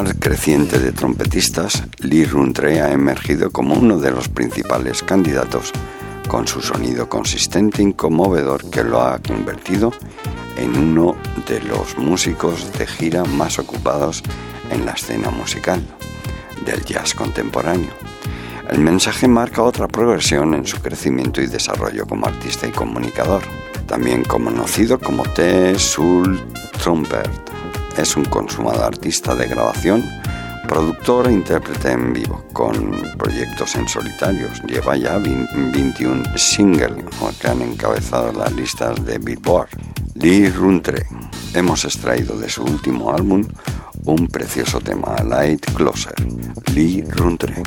Creciente 0.05 0.79
de 0.79 0.93
trompetistas, 0.93 1.83
Lee 1.99 2.25
Runtre 2.25 2.81
ha 2.81 2.93
emergido 2.93 3.51
como 3.51 3.75
uno 3.75 3.99
de 3.99 4.13
los 4.13 4.29
principales 4.29 5.03
candidatos 5.03 5.73
con 6.29 6.47
su 6.47 6.61
sonido 6.61 7.09
consistente 7.09 7.83
y 7.83 7.93
conmovedor 7.95 8.71
que 8.71 8.85
lo 8.85 9.01
ha 9.01 9.19
convertido 9.19 9.93
en 10.57 10.77
uno 10.77 11.17
de 11.49 11.61
los 11.63 11.99
músicos 11.99 12.73
de 12.79 12.87
gira 12.87 13.25
más 13.25 13.59
ocupados 13.59 14.23
en 14.71 14.87
la 14.87 14.93
escena 14.93 15.31
musical 15.31 15.81
del 16.65 16.85
jazz 16.85 17.15
contemporáneo. 17.15 17.91
El 18.71 18.79
mensaje 18.79 19.27
marca 19.27 19.63
otra 19.63 19.89
progresión 19.89 20.55
en 20.55 20.65
su 20.65 20.81
crecimiento 20.81 21.41
y 21.41 21.49
desarrollo 21.49 22.07
como 22.07 22.27
artista 22.27 22.69
y 22.69 22.71
comunicador, 22.71 23.43
también 23.87 24.23
conocido 24.23 25.01
como 25.01 25.25
T. 25.25 25.77
Sul 25.77 26.41
Trumpert. 26.81 27.48
Es 27.99 28.17
un 28.17 28.25
consumado 28.27 28.85
artista 28.85 29.35
de 29.35 29.49
grabación, 29.49 30.09
productor 30.69 31.27
e 31.27 31.33
intérprete 31.33 31.91
en 31.91 32.13
vivo, 32.13 32.45
con 32.53 32.93
proyectos 33.19 33.75
en 33.75 33.89
solitarios. 33.89 34.63
Lleva 34.63 34.97
ya 34.97 35.19
21 35.19 36.23
singles 36.37 36.93
que 37.41 37.49
han 37.49 37.61
encabezado 37.61 38.33
las 38.33 38.53
listas 38.53 39.05
de 39.05 39.19
Billboard. 39.19 39.71
Lee 40.15 40.49
Runtre. 40.49 41.07
Hemos 41.55 41.85
extraído 41.85 42.39
de 42.39 42.49
su 42.49 42.63
último 42.63 43.13
álbum 43.13 43.45
un 44.05 44.29
precioso 44.29 44.79
tema, 44.81 45.17
Light 45.25 45.67
Closer. 45.75 46.15
Lee 46.73 47.03
Runtre. 47.03 47.63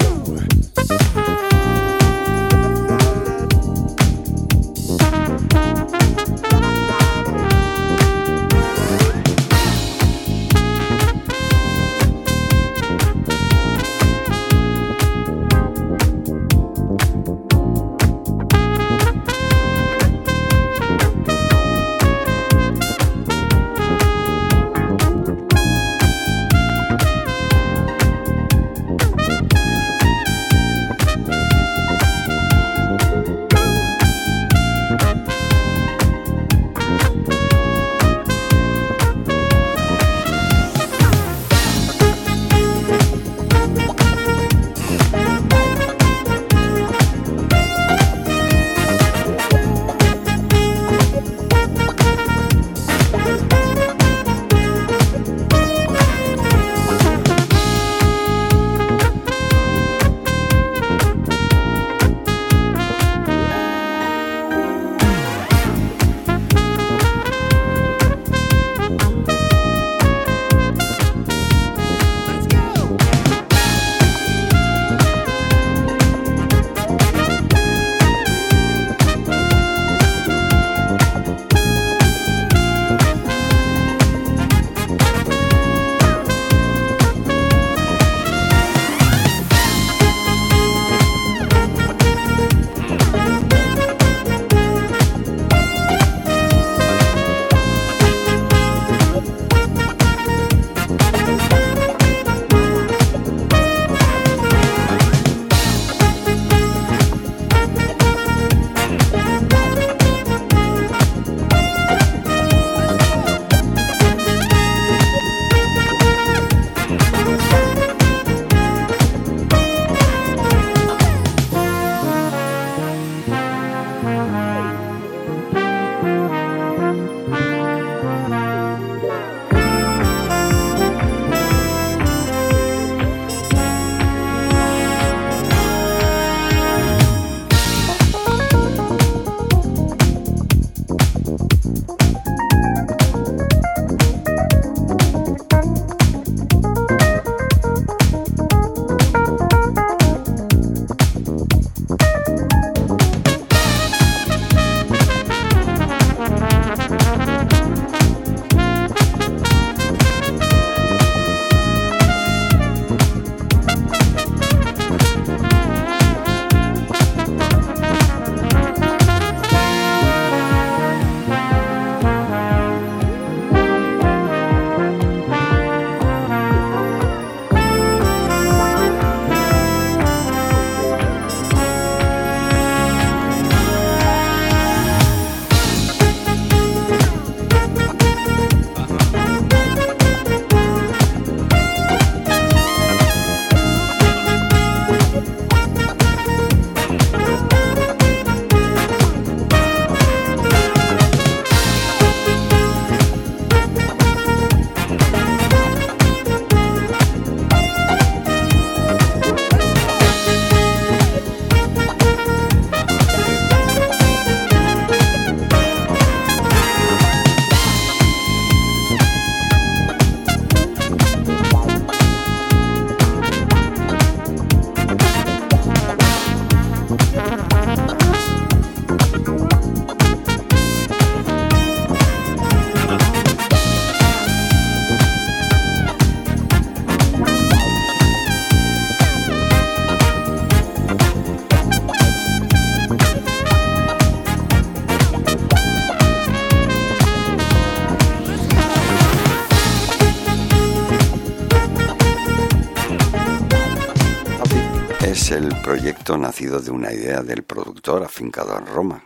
Proyecto 255.61 256.17
nacido 256.17 256.59
de 256.59 256.71
una 256.71 256.91
idea 256.91 257.21
del 257.21 257.43
productor 257.43 258.03
afincado 258.03 258.57
en 258.57 258.65
Roma, 258.65 259.03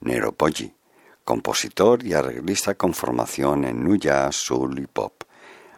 Nero 0.00 0.32
Poggi, 0.32 0.72
compositor 1.24 2.06
y 2.06 2.14
arreglista 2.14 2.74
con 2.74 2.94
formación 2.94 3.64
en 3.64 3.82
nu 3.82 3.96
jazz, 3.96 4.36
soul 4.36 4.78
y 4.78 4.86
pop. 4.86 5.24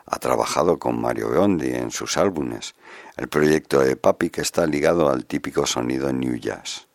Ha 0.04 0.18
trabajado 0.18 0.78
con 0.78 1.00
Mario 1.00 1.30
Biondi 1.30 1.70
en 1.70 1.90
sus 1.90 2.16
álbumes. 2.18 2.74
El 3.16 3.28
proyecto 3.28 3.80
de 3.80 3.96
Papi 3.96 4.28
que 4.28 4.42
está 4.42 4.66
ligado 4.66 5.08
al 5.08 5.24
típico 5.24 5.66
sonido 5.66 6.12
new 6.12 6.36
jazz. 6.36 6.88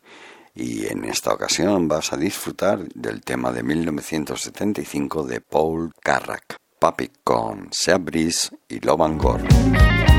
Y 0.54 0.86
en 0.86 1.04
esta 1.06 1.34
ocasión 1.34 1.88
vas 1.88 2.14
a 2.14 2.18
disfrutar 2.18 2.88
del 2.94 3.22
tema 3.22 3.52
de 3.52 3.64
1975 3.64 5.24
de 5.24 5.42
Paul 5.42 5.92
Carrack, 6.00 6.58
Papi 6.78 7.10
con 7.24 7.70
Sea 7.72 7.98
Breeze 7.98 8.50
y 8.68 8.80
Lovan 8.80 9.18
Gore. 9.18 10.13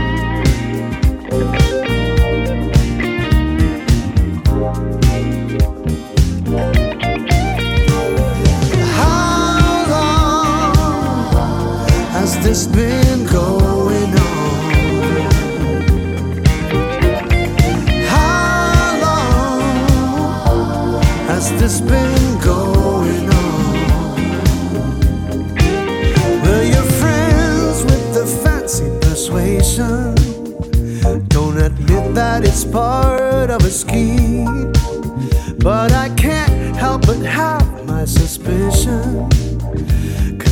This 12.44 12.66
been 12.66 13.24
going 13.24 14.12
on? 14.18 14.60
How 18.04 18.98
long 19.00 19.62
has 21.26 21.50
this 21.52 21.80
been 21.80 22.38
going 22.40 23.30
on? 23.30 23.74
Well, 26.42 26.64
you're 26.64 26.90
friends 27.00 27.82
with 27.84 28.12
the 28.12 28.26
fancy 28.44 28.90
persuasion. 29.00 30.14
Don't 31.28 31.56
admit 31.56 32.14
that 32.14 32.44
it's 32.44 32.66
part 32.66 33.48
of 33.48 33.64
a 33.64 33.70
scheme. 33.70 34.70
But 35.60 35.92
I 35.92 36.10
can't 36.10 36.76
help 36.76 37.06
but 37.06 37.20
have 37.24 37.86
my 37.86 38.04
suspicion. 38.04 39.30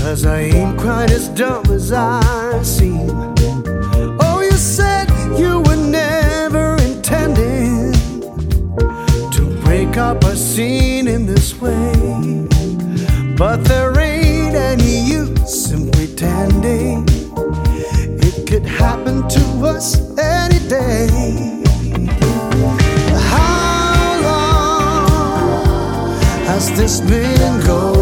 Cause 0.02 0.26
I 0.26 0.40
ain't 0.40 0.78
quite 0.80 1.12
as 1.12 1.28
dumb 1.28 1.64
as 1.70 1.92
I 1.92 2.60
seem. 2.64 3.08
Oh, 4.20 4.40
you 4.42 4.56
said 4.58 5.08
you 5.38 5.60
were 5.60 5.76
never 5.76 6.74
intending 6.82 7.92
to 9.30 9.60
break 9.64 9.96
up 9.96 10.24
a 10.24 10.34
scene 10.34 11.06
in 11.06 11.24
this 11.24 11.54
way. 11.60 11.92
But 13.36 13.64
there 13.64 13.96
ain't 14.00 14.56
any 14.56 14.98
use 14.98 15.70
in 15.70 15.88
pretending 15.92 17.06
it 18.18 18.46
could 18.48 18.66
happen 18.66 19.28
to 19.28 19.44
us 19.64 19.96
any 20.18 20.58
day. 20.68 21.06
How 23.30 24.20
long 24.28 26.18
has 26.48 26.76
this 26.76 27.00
been 27.00 27.64
going 27.64 28.01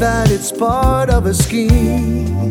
That 0.00 0.30
it's 0.30 0.50
part 0.50 1.10
of 1.10 1.26
a 1.26 1.34
scheme. 1.34 2.50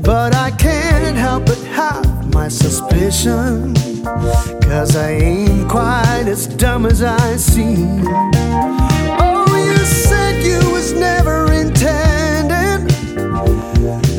But 0.00 0.34
I 0.34 0.50
can't 0.52 1.14
help 1.14 1.44
but 1.44 1.58
have 1.64 2.32
my 2.32 2.48
suspicion. 2.48 3.74
Cause 4.62 4.96
I 4.96 5.10
ain't 5.10 5.68
quite 5.68 6.24
as 6.26 6.46
dumb 6.46 6.86
as 6.86 7.02
I 7.02 7.36
seem. 7.36 8.04
Oh, 9.20 9.44
you 9.68 9.84
said 9.84 10.42
you 10.42 10.58
was 10.70 10.94
never 10.94 11.52
intended 11.52 12.88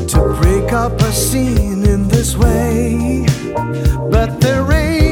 to 0.10 0.38
break 0.39 0.72
up 0.72 1.02
a 1.02 1.12
scene 1.12 1.84
in 1.84 2.08
this 2.10 2.38
way. 2.38 3.26
But 4.12 4.39
there 4.39 4.72
ain't 4.72 5.05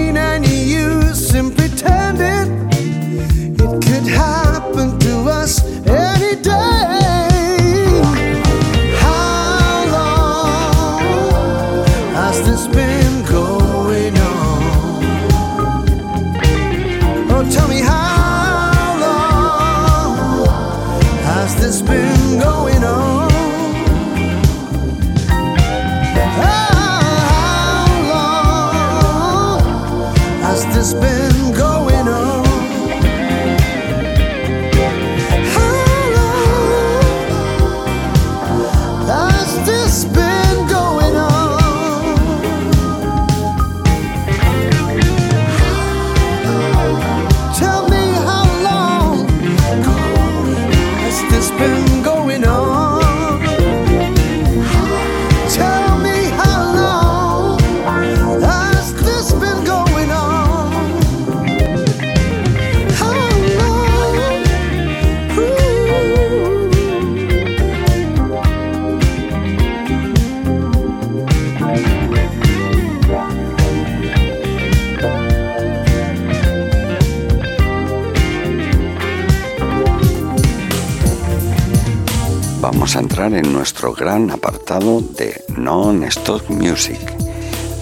en 83.35 83.53
nuestro 83.53 83.93
gran 83.93 84.31
apartado 84.31 85.01
de 85.01 85.43
Non-Stop 85.57 86.49
Music, 86.49 86.99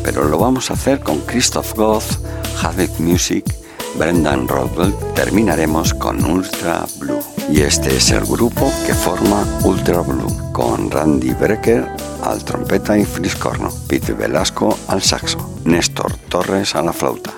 pero 0.04 0.24
lo 0.24 0.38
vamos 0.38 0.70
a 0.70 0.74
hacer 0.74 1.00
con 1.00 1.20
Christoph 1.22 1.74
Goth, 1.76 2.20
Havoc 2.62 3.00
Music, 3.00 3.46
Brendan 3.96 4.48
Rodwell, 4.48 4.94
terminaremos 5.14 5.94
con 5.94 6.24
Ultra 6.24 6.86
Blue. 6.98 7.20
Y 7.50 7.62
este 7.62 7.98
es 7.98 8.12
el 8.12 8.26
grupo 8.26 8.72
que 8.86 8.94
forma 8.94 9.46
Ultra 9.64 10.02
Blue, 10.02 10.52
con 10.54 10.90
Randy 10.90 11.34
Brecker 11.34 11.88
al 12.24 12.44
trompeta 12.44 12.98
y 12.98 13.06
fliscorno, 13.06 13.70
Pete 13.88 14.14
Velasco 14.14 14.78
al 14.88 15.02
saxo, 15.02 15.60
Néstor 15.66 16.16
Torres 16.30 16.76
a 16.76 16.82
la 16.82 16.94
flauta, 16.94 17.34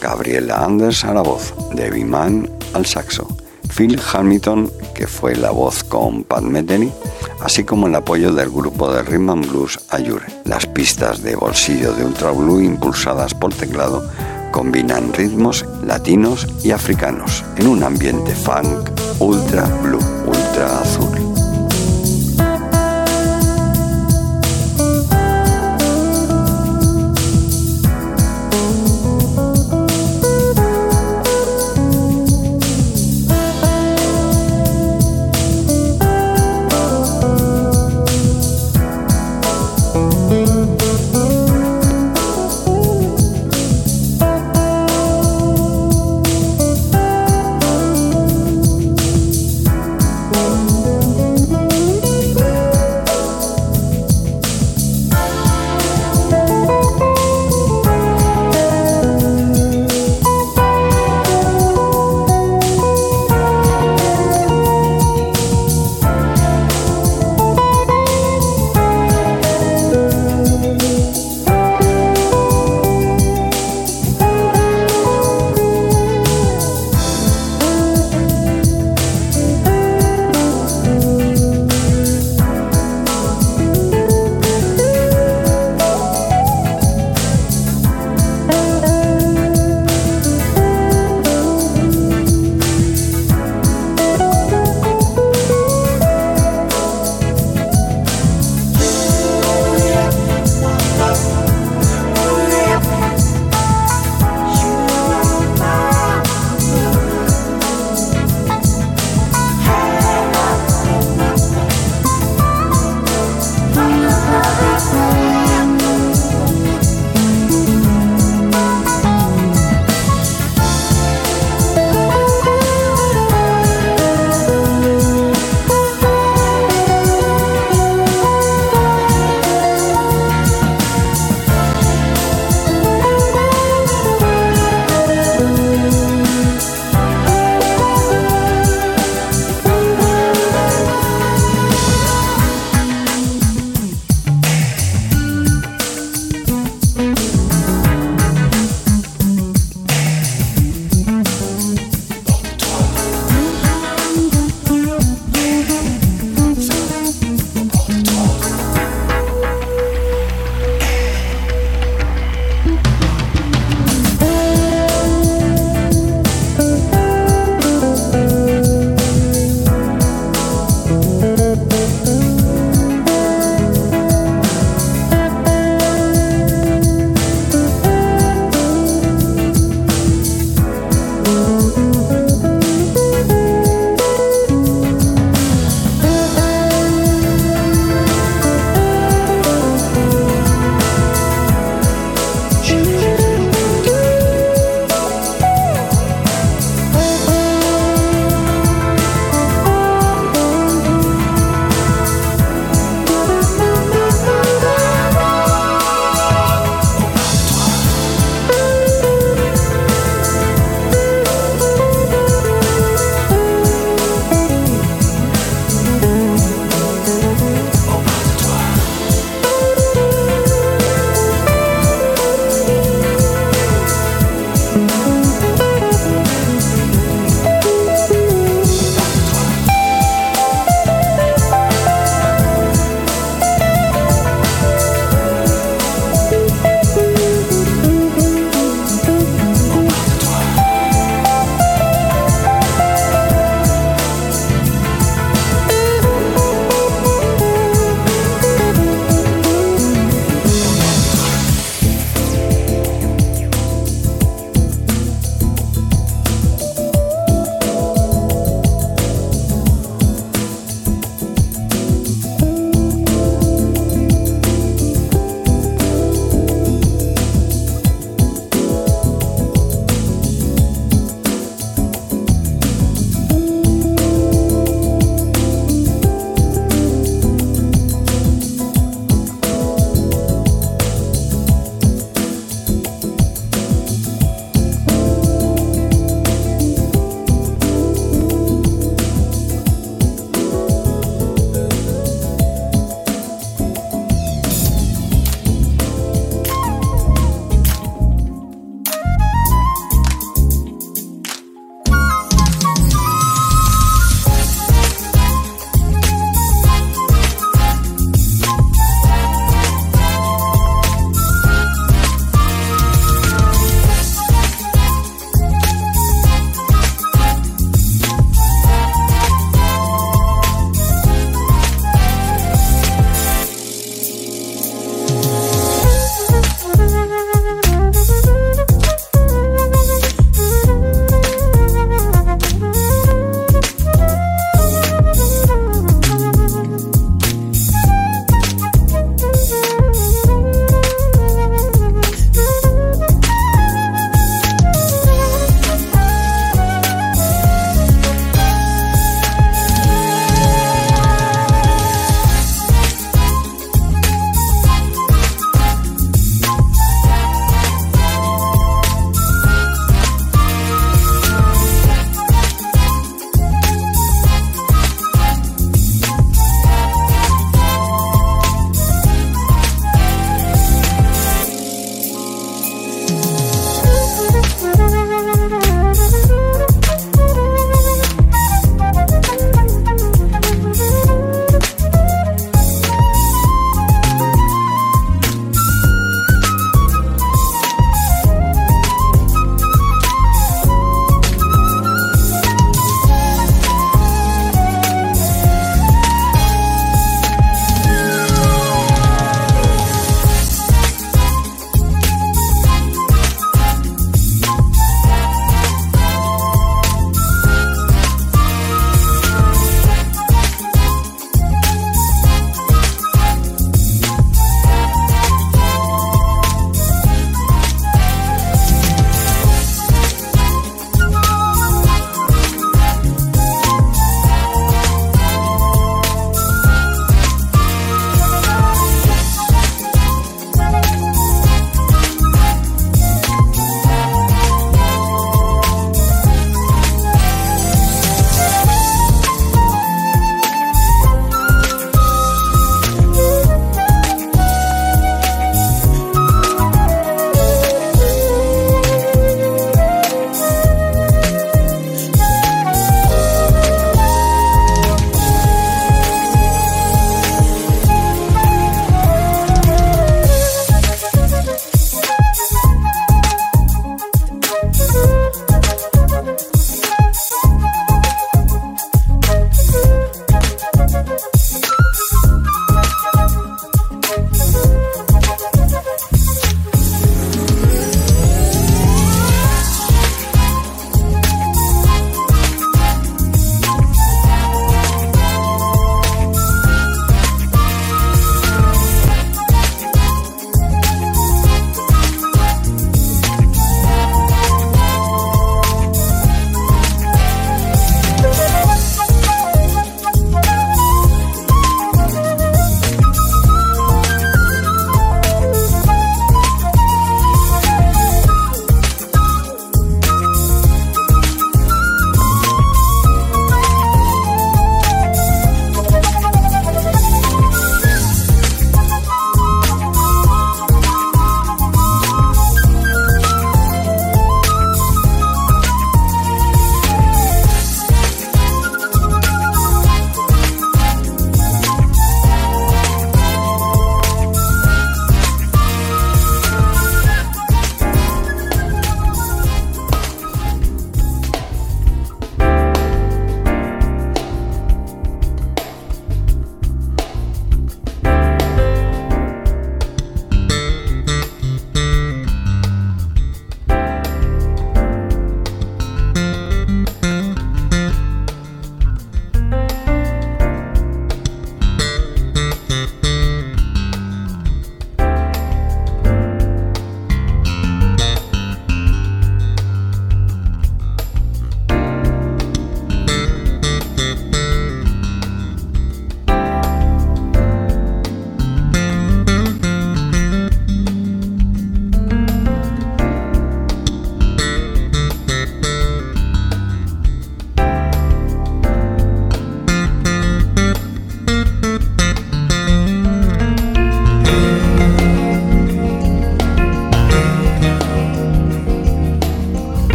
Gabriela 0.00 0.64
Anders 0.64 1.04
a 1.04 1.14
la 1.14 1.22
voz, 1.22 1.54
Debbie 1.74 2.04
Mann 2.04 2.50
al 2.74 2.86
saxo, 2.86 3.28
Phil 3.76 3.98
Hamilton, 4.12 4.70
que 4.94 5.06
fue 5.06 5.34
la 5.34 5.50
voz 5.50 5.82
con 5.84 6.24
Pat 6.24 6.42
Metheny, 6.42 6.92
así 7.40 7.64
como 7.64 7.86
el 7.86 7.94
apoyo 7.94 8.32
del 8.32 8.50
grupo 8.50 8.92
de 8.92 9.02
Rhythm 9.02 9.30
and 9.30 9.48
Blues 9.48 9.80
Ayure. 9.88 10.26
Las 10.44 10.66
pistas 10.66 11.22
de 11.22 11.34
bolsillo 11.36 11.92
de 11.94 12.04
Ultra 12.04 12.30
Blue 12.32 12.60
impulsadas 12.60 13.34
por 13.34 13.54
teclado 13.54 14.08
combinan 14.50 15.12
ritmos 15.14 15.64
latinos 15.82 16.46
y 16.62 16.72
africanos 16.72 17.42
en 17.56 17.66
un 17.66 17.82
ambiente 17.82 18.34
funk 18.34 18.90
ultra 19.18 19.64
blue, 19.82 20.00
ultra 20.26 20.80
azul. 20.80 21.11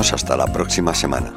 Hasta 0.00 0.34
la 0.36 0.46
próxima 0.46 0.94
semana. 0.94 1.34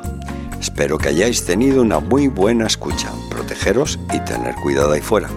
Espero 0.59 0.97
que 0.97 1.09
hayáis 1.09 1.45
tenido 1.45 1.81
una 1.81 1.99
muy 1.99 2.29
buena 2.29 2.67
escucha, 2.67 3.11
protegeros 3.29 3.99
y 4.13 4.19
tener 4.21 4.55
cuidado 4.55 4.93
ahí 4.93 5.01
fuera. 5.01 5.29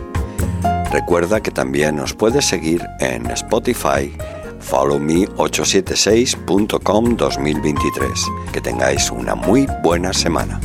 Recuerda 0.93 1.41
que 1.41 1.51
también 1.51 1.97
nos 1.97 2.15
puedes 2.15 2.47
seguir 2.47 2.87
en 3.01 3.27
Spotify, 3.33 4.17
followme876.com 4.61 7.17
2023. 7.17 8.09
Que 8.53 8.61
tengáis 8.61 9.11
una 9.11 9.35
muy 9.35 9.67
buena 9.83 10.13
semana. 10.13 10.61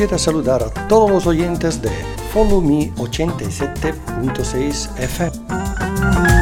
quisiera 0.00 0.18
saludar 0.18 0.62
a 0.62 0.70
todos 0.88 1.10
los 1.10 1.26
oyentes 1.26 1.82
de 1.82 1.90
Follow 2.32 2.62
Me 2.62 2.90
87.6 2.94 4.98
FM. 4.98 6.39